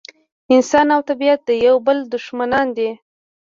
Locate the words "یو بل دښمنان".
1.65-2.67